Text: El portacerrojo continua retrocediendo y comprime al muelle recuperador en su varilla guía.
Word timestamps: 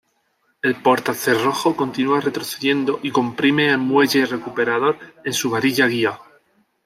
El 0.63 0.81
portacerrojo 0.81 1.75
continua 1.75 2.19
retrocediendo 2.21 2.99
y 3.03 3.11
comprime 3.11 3.69
al 3.69 3.77
muelle 3.77 4.25
recuperador 4.25 4.97
en 5.23 5.31
su 5.33 5.51
varilla 5.51 5.85
guía. 5.85 6.17